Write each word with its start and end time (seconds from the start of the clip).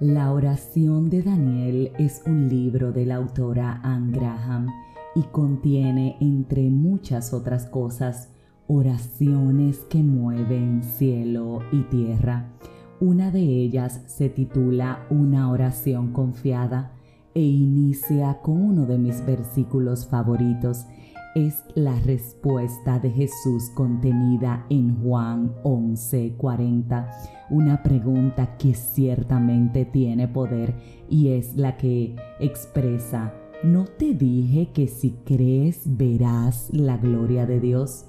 La 0.00 0.30
oración 0.30 1.08
de 1.08 1.22
Daniel 1.22 1.90
es 1.98 2.22
un 2.26 2.50
libro 2.50 2.92
de 2.92 3.06
la 3.06 3.14
autora 3.14 3.80
Anne 3.82 4.12
Graham 4.12 4.66
y 5.14 5.22
contiene, 5.22 6.18
entre 6.20 6.68
muchas 6.68 7.32
otras 7.32 7.64
cosas, 7.64 8.28
oraciones 8.66 9.78
que 9.88 10.02
mueven 10.02 10.82
cielo 10.82 11.60
y 11.72 11.80
tierra. 11.84 12.50
Una 13.00 13.30
de 13.30 13.40
ellas 13.40 14.02
se 14.06 14.28
titula 14.28 15.06
Una 15.08 15.50
oración 15.50 16.12
confiada 16.12 16.92
e 17.32 17.40
inicia 17.40 18.42
con 18.42 18.60
uno 18.60 18.84
de 18.84 18.98
mis 18.98 19.24
versículos 19.24 20.06
favoritos 20.06 20.84
es 21.36 21.62
la 21.74 21.94
respuesta 22.00 22.98
de 22.98 23.10
Jesús 23.10 23.68
contenida 23.74 24.64
en 24.70 24.96
Juan 25.02 25.52
11:40, 25.64 27.10
una 27.50 27.82
pregunta 27.82 28.56
que 28.56 28.72
ciertamente 28.72 29.84
tiene 29.84 30.28
poder 30.28 30.74
y 31.10 31.28
es 31.28 31.54
la 31.54 31.76
que 31.76 32.16
expresa, 32.40 33.34
¿no 33.62 33.84
te 33.84 34.14
dije 34.14 34.70
que 34.72 34.88
si 34.88 35.10
crees 35.26 35.82
verás 35.84 36.70
la 36.72 36.96
gloria 36.96 37.44
de 37.44 37.60
Dios? 37.60 38.06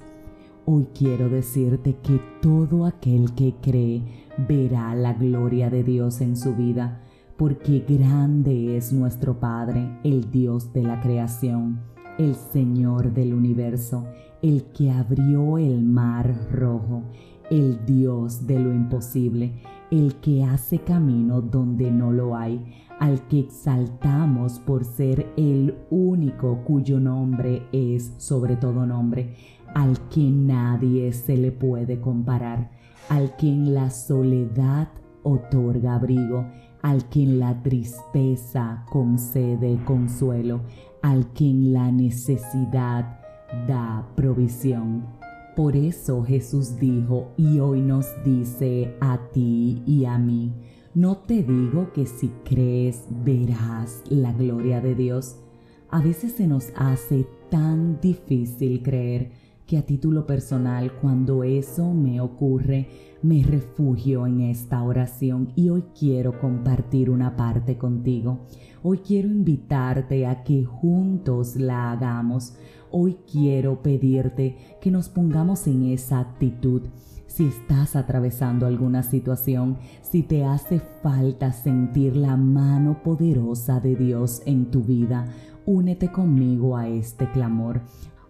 Hoy 0.64 0.88
quiero 0.98 1.28
decirte 1.28 1.98
que 1.98 2.22
todo 2.42 2.86
aquel 2.86 3.34
que 3.36 3.56
cree 3.62 4.04
verá 4.48 4.96
la 4.96 5.12
gloria 5.14 5.70
de 5.70 5.84
Dios 5.84 6.22
en 6.22 6.38
su 6.38 6.56
vida, 6.56 7.02
porque 7.36 7.84
grande 7.86 8.78
es 8.78 8.94
nuestro 8.94 9.38
Padre, 9.38 10.00
el 10.06 10.32
Dios 10.32 10.72
de 10.72 10.84
la 10.84 11.02
creación 11.02 11.97
el 12.18 12.36
Señor 12.36 13.14
del 13.14 13.34
universo, 13.34 14.06
el 14.42 14.66
que 14.66 14.92
abrió 14.92 15.58
el 15.58 15.84
mar 15.84 16.36
rojo, 16.52 17.04
el 17.50 17.86
Dios 17.86 18.46
de 18.46 18.60
lo 18.60 18.74
imposible, 18.74 19.54
el 19.92 20.16
que 20.16 20.44
hace 20.44 20.80
camino 20.80 21.42
donde 21.42 21.92
no 21.92 22.12
lo 22.12 22.36
hay, 22.36 22.64
al 23.00 23.28
que 23.28 23.40
exaltamos 23.40 24.60
por 24.60 24.84
ser 24.84 25.32
el 25.38 25.76
único 25.90 26.64
cuyo 26.64 27.00
nombre 27.00 27.64
es 27.72 28.14
sobre 28.18 28.56
todo 28.56 28.86
nombre, 28.86 29.36
al 29.76 30.00
que 30.10 30.30
nadie 30.30 31.14
se 31.14 31.38
le 31.38 31.52
puede 31.52 32.02
comparar, 32.02 32.72
al 33.10 33.36
que 33.38 33.48
en 33.48 33.74
la 33.74 33.90
soledad 33.92 34.90
otorga 35.24 35.96
abrigo, 35.96 36.46
al 36.82 37.08
que 37.10 37.24
en 37.24 37.40
la 37.40 37.62
tristeza 37.62 38.86
concede 38.90 39.78
consuelo, 39.86 40.62
al 41.08 41.32
que 41.32 41.46
en 41.46 41.72
la 41.72 41.90
necesidad 41.90 43.20
da 43.66 44.06
provisión. 44.18 45.06
Por 45.56 45.78
eso 45.78 46.22
Jesús 46.22 46.78
dijo 46.80 47.32
y 47.38 47.60
hoy 47.60 47.82
nos 47.82 48.08
dice 48.26 48.94
a 49.00 49.18
ti 49.32 49.82
y 49.86 50.04
a 50.04 50.18
mí, 50.18 50.52
no 50.94 51.20
te 51.20 51.44
digo 51.44 51.94
que 51.94 52.06
si 52.06 52.28
crees 52.44 53.06
verás 53.24 54.04
la 54.10 54.34
gloria 54.34 54.82
de 54.82 54.96
Dios. 54.96 55.38
A 55.90 56.02
veces 56.02 56.34
se 56.34 56.46
nos 56.46 56.74
hace 56.76 57.26
tan 57.50 58.02
difícil 58.02 58.84
creer 58.84 59.32
que 59.68 59.78
a 59.78 59.86
título 59.86 60.26
personal 60.26 60.94
cuando 61.02 61.44
eso 61.44 61.94
me 61.94 62.22
ocurre 62.22 62.88
me 63.22 63.44
refugio 63.44 64.26
en 64.26 64.40
esta 64.40 64.82
oración 64.82 65.52
y 65.56 65.70
hoy 65.70 65.84
quiero 65.98 66.40
compartir 66.40 67.10
una 67.10 67.36
parte 67.36 67.78
contigo. 67.78 68.40
Hoy 68.82 69.00
quiero 69.00 69.28
invitarte 69.28 70.26
a 70.26 70.44
que 70.44 70.64
juntos 70.64 71.58
la 71.58 71.92
hagamos. 71.92 72.54
Hoy 72.92 73.18
quiero 73.30 73.82
pedirte 73.82 74.56
que 74.80 74.90
nos 74.90 75.10
pongamos 75.10 75.68
en 75.68 75.88
esa 75.88 76.20
actitud. 76.20 76.84
Si 77.26 77.48
estás 77.48 77.98
atravesando 77.98 78.68
alguna 78.68 79.04
situación, 79.04 79.78
si 80.02 80.24
te 80.24 80.46
hace 80.46 80.80
falta 81.04 81.52
sentir 81.52 82.16
la 82.16 82.38
mano 82.38 83.04
poderosa 83.04 83.82
de 83.82 83.96
Dios 83.98 84.42
en 84.46 84.72
tu 84.72 84.82
vida, 84.84 85.26
únete 85.66 86.10
conmigo 86.10 86.78
a 86.78 86.88
este 86.88 87.30
clamor. 87.32 87.82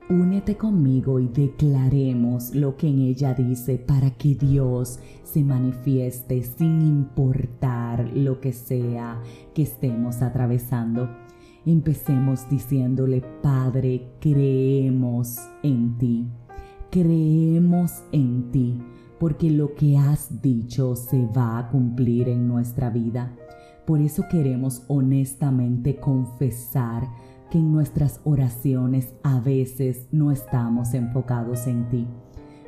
Únete 0.09 0.55
conmigo 0.55 1.19
y 1.19 1.27
declaremos 1.27 2.55
lo 2.55 2.77
que 2.77 2.87
en 2.87 2.99
ella 2.99 3.33
dice 3.33 3.77
para 3.77 4.11
que 4.11 4.35
Dios 4.35 4.99
se 5.25 5.43
manifieste 5.43 6.43
sin 6.43 6.81
importar 6.81 8.09
lo 8.15 8.39
que 8.39 8.53
sea 8.53 9.21
que 9.53 9.63
estemos 9.63 10.21
atravesando. 10.21 11.09
Empecemos 11.65 12.49
diciéndole, 12.49 13.21
Padre, 13.43 14.13
creemos 14.21 15.39
en 15.61 15.97
ti, 15.97 16.25
creemos 16.89 18.01
en 18.13 18.49
ti, 18.49 18.81
porque 19.19 19.49
lo 19.49 19.75
que 19.75 19.97
has 19.97 20.41
dicho 20.41 20.95
se 20.95 21.25
va 21.25 21.59
a 21.59 21.67
cumplir 21.67 22.29
en 22.29 22.47
nuestra 22.47 22.89
vida. 22.89 23.35
Por 23.85 23.99
eso 23.99 24.23
queremos 24.31 24.83
honestamente 24.87 25.97
confesar 25.97 27.09
que 27.49 27.57
en 27.57 27.71
nuestras 27.71 28.19
oraciones 28.23 29.13
a 29.23 29.39
veces 29.39 30.07
no 30.11 30.31
estamos 30.31 30.93
enfocados 30.93 31.67
en 31.67 31.89
ti. 31.89 32.07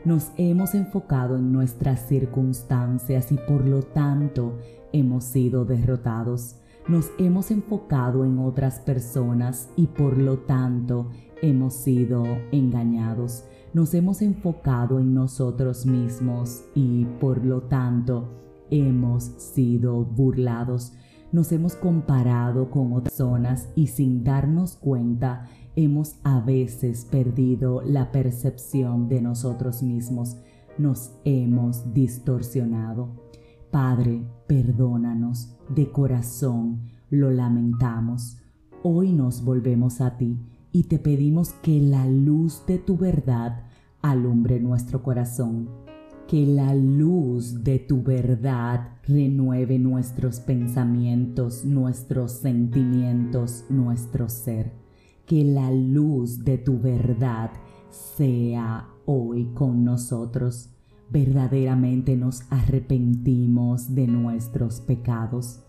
Nos 0.06 0.32
hemos 0.38 0.76
enfocado 0.76 1.36
en 1.38 1.52
nuestras 1.52 2.08
circunstancias 2.08 3.32
y 3.32 3.38
por 3.38 3.68
lo 3.68 3.82
tanto 3.82 4.58
hemos 4.94 5.26
sido 5.26 5.66
derrotados. 5.66 6.56
Nos 6.88 7.12
hemos 7.18 7.52
enfocado 7.52 8.24
en 8.24 8.40
otras 8.40 8.80
personas 8.80 9.70
y 9.76 9.88
por 9.88 10.18
lo 10.18 10.40
tanto 10.40 11.10
hemos 11.42 11.74
sido 11.74 12.24
engañados. 12.52 13.44
Nos 13.74 13.94
hemos 13.94 14.22
enfocado 14.22 15.00
en 15.00 15.14
nosotros 15.14 15.86
mismos 15.86 16.64
y 16.74 17.06
por 17.20 17.46
lo 17.46 17.64
tanto 17.64 18.30
hemos 18.72 19.24
sido 19.24 20.06
burlados 20.06 20.94
nos 21.32 21.52
hemos 21.52 21.76
comparado 21.76 22.70
con 22.70 22.94
otras 22.94 23.14
personas 23.14 23.70
y 23.76 23.88
sin 23.88 24.24
darnos 24.24 24.76
cuenta 24.76 25.46
hemos 25.76 26.16
a 26.24 26.40
veces 26.40 27.06
perdido 27.06 27.82
la 27.82 28.12
percepción 28.12 29.08
de 29.08 29.22
nosotros 29.22 29.84
mismos, 29.84 30.38
nos 30.78 31.12
hemos 31.26 31.94
distorsionado. 31.94 33.10
Padre, 33.72 34.24
perdónanos, 34.48 35.56
de 35.70 35.92
corazón 35.92 36.82
lo 37.10 37.30
lamentamos. 37.32 38.38
Hoy 38.84 39.14
nos 39.14 39.44
volvemos 39.44 40.02
a 40.02 40.18
ti 40.18 40.40
y 40.72 40.84
te 40.84 41.00
pedimos 41.00 41.54
que 41.62 41.80
la 41.80 42.08
luz 42.08 42.64
de 42.66 42.80
tu 42.80 42.98
verdad 42.98 43.64
alumbre 44.02 44.60
nuestro 44.60 45.04
corazón 45.04 45.70
que 46.30 46.46
la 46.46 46.76
luz 46.76 47.64
de 47.64 47.80
tu 47.80 48.04
verdad 48.04 49.00
renueve 49.08 49.80
nuestros 49.80 50.40
pensamientos, 50.40 51.66
nuestros 51.66 52.34
sentimientos, 52.34 53.66
nuestro 53.68 54.30
ser. 54.30 54.72
Que 55.26 55.44
la 55.44 55.72
luz 55.72 56.46
de 56.46 56.60
tu 56.60 56.80
verdad 56.80 57.50
sea 57.90 58.88
hoy 59.08 59.46
con 59.56 59.84
nosotros. 59.84 60.70
Verdaderamente 61.10 62.16
nos 62.16 62.44
arrepentimos 62.52 63.96
de 63.96 64.06
nuestros 64.06 64.82
pecados. 64.82 65.62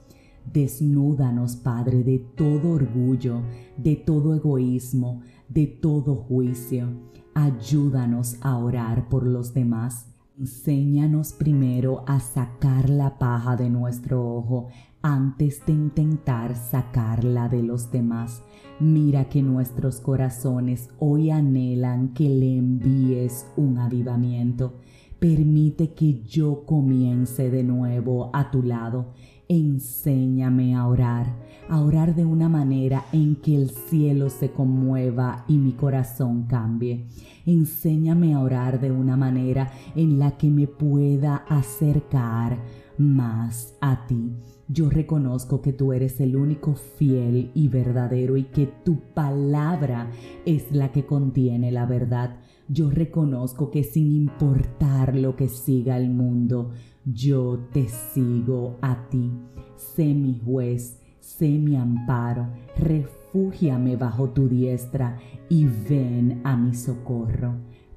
Desnúdanos, 0.52 1.56
Padre, 1.56 2.04
de 2.04 2.18
todo 2.18 2.72
orgullo, 2.72 3.40
de 3.78 3.96
todo 3.96 4.34
egoísmo, 4.34 5.22
de 5.48 5.66
todo 5.66 6.16
juicio. 6.16 6.90
Ayúdanos 7.32 8.36
a 8.42 8.58
orar 8.58 9.08
por 9.08 9.26
los 9.26 9.54
demás 9.54 10.09
Enséñanos 10.40 11.34
primero 11.34 12.02
a 12.06 12.18
sacar 12.18 12.88
la 12.88 13.18
paja 13.18 13.56
de 13.56 13.68
nuestro 13.68 14.26
ojo 14.26 14.68
antes 15.02 15.66
de 15.66 15.74
intentar 15.74 16.56
sacarla 16.56 17.50
de 17.50 17.62
los 17.62 17.90
demás. 17.90 18.42
Mira 18.78 19.28
que 19.28 19.42
nuestros 19.42 20.00
corazones 20.00 20.88
hoy 20.98 21.30
anhelan 21.30 22.14
que 22.14 22.30
le 22.30 22.56
envíes 22.56 23.52
un 23.58 23.76
avivamiento. 23.76 24.78
Permite 25.18 25.92
que 25.92 26.22
yo 26.22 26.64
comience 26.64 27.50
de 27.50 27.62
nuevo 27.62 28.30
a 28.32 28.50
tu 28.50 28.62
lado 28.62 29.12
Enséñame 29.52 30.76
a 30.76 30.86
orar, 30.86 31.26
a 31.68 31.80
orar 31.80 32.14
de 32.14 32.24
una 32.24 32.48
manera 32.48 33.06
en 33.12 33.34
que 33.34 33.56
el 33.56 33.70
cielo 33.70 34.30
se 34.30 34.52
conmueva 34.52 35.44
y 35.48 35.58
mi 35.58 35.72
corazón 35.72 36.44
cambie. 36.44 37.08
Enséñame 37.46 38.32
a 38.32 38.38
orar 38.38 38.80
de 38.80 38.92
una 38.92 39.16
manera 39.16 39.72
en 39.96 40.20
la 40.20 40.36
que 40.36 40.50
me 40.50 40.68
pueda 40.68 41.34
acercar 41.48 42.58
más 42.96 43.74
a 43.80 44.06
ti. 44.06 44.30
Yo 44.68 44.88
reconozco 44.88 45.60
que 45.60 45.72
tú 45.72 45.92
eres 45.92 46.20
el 46.20 46.36
único 46.36 46.76
fiel 46.76 47.50
y 47.52 47.66
verdadero 47.66 48.36
y 48.36 48.44
que 48.44 48.68
tu 48.84 49.00
palabra 49.14 50.12
es 50.46 50.70
la 50.70 50.92
que 50.92 51.06
contiene 51.06 51.72
la 51.72 51.86
verdad. 51.86 52.36
Yo 52.68 52.88
reconozco 52.88 53.72
que 53.72 53.82
sin 53.82 54.12
importar 54.12 55.16
lo 55.16 55.34
que 55.34 55.48
siga 55.48 55.96
el 55.96 56.08
mundo, 56.08 56.70
yo 57.04 57.58
te 57.72 57.88
sigo 57.88 58.78
a 58.82 59.08
ti. 59.08 59.30
Sé 59.76 60.14
mi 60.14 60.40
juez, 60.44 61.00
sé 61.20 61.48
mi 61.48 61.76
amparo, 61.76 62.48
refúgiame 62.76 63.96
bajo 63.96 64.30
tu 64.30 64.48
diestra 64.48 65.18
y 65.48 65.66
ven 65.66 66.40
a 66.44 66.56
mi 66.56 66.74
socorro. 66.74 67.54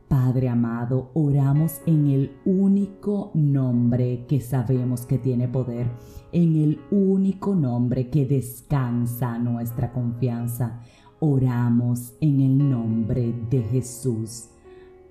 Padre 0.07 0.47
amado, 0.47 1.09
oramos 1.15 1.81
en 1.88 2.07
el 2.07 2.31
único 2.45 3.31
nombre 3.33 4.25
que 4.27 4.41
sabemos 4.41 5.07
que 5.07 5.17
tiene 5.17 5.47
poder, 5.47 5.88
en 6.31 6.55
el 6.55 6.79
único 6.91 7.55
nombre 7.55 8.09
que 8.09 8.25
descansa 8.25 9.39
nuestra 9.39 9.91
confianza. 9.91 10.81
Oramos 11.19 12.13
en 12.21 12.41
el 12.41 12.69
nombre 12.69 13.33
de 13.50 13.63
Jesús, 13.63 14.50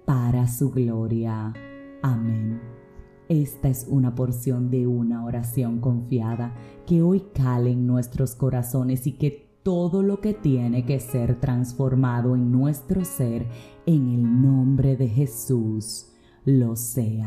para 0.05 0.47
su 0.47 0.71
gloria. 0.71 1.53
Amén. 2.03 2.72
Esta 3.33 3.69
es 3.71 3.87
una 3.89 4.15
porción 4.15 4.69
de 4.69 4.87
una 4.87 5.25
oración 5.25 5.81
confiada 5.81 6.53
que 6.87 7.01
hoy 7.01 7.23
cale 7.33 7.71
en 7.71 7.87
nuestros 7.87 8.35
corazones 8.35 9.07
y 9.07 9.13
que 9.13 9.57
todo 9.63 10.03
lo 10.03 10.21
que 10.21 10.35
tiene 10.35 10.85
que 10.85 11.01
ser 11.01 11.41
transformado 11.41 12.37
en 12.37 12.53
nuestro 12.53 13.07
ser, 13.07 13.47
en 13.87 14.11
el 14.11 14.43
nombre 14.43 14.99
de 14.99 15.09
Jesús, 15.09 16.13
lo 16.45 16.77
sea. 16.77 17.27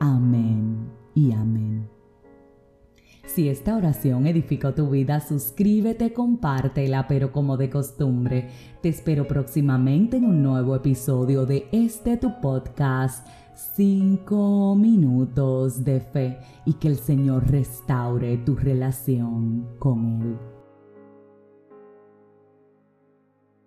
Amén 0.00 0.88
y 1.14 1.32
amén. 1.32 1.90
Si 3.26 3.50
esta 3.50 3.76
oración 3.76 4.26
edificó 4.26 4.72
tu 4.72 4.88
vida, 4.88 5.20
suscríbete, 5.20 6.14
compártela, 6.14 7.06
pero 7.06 7.32
como 7.32 7.58
de 7.58 7.68
costumbre, 7.68 8.48
te 8.80 8.88
espero 8.88 9.28
próximamente 9.28 10.16
en 10.16 10.24
un 10.24 10.42
nuevo 10.42 10.74
episodio 10.74 11.44
de 11.44 11.68
este 11.70 12.16
tu 12.16 12.40
podcast, 12.40 13.28
5 13.58 14.76
minutos 14.76 15.84
de 15.84 16.00
fe, 16.00 16.38
y 16.64 16.74
que 16.74 16.86
el 16.86 16.96
Señor 16.96 17.50
restaure 17.50 18.36
tu 18.38 18.54
relación 18.54 19.66
con 19.80 20.22
Él. 20.22 20.57